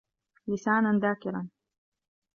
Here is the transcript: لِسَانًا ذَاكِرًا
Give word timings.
لِسَانًا 0.47 0.99
ذَاكِرًا 0.99 1.49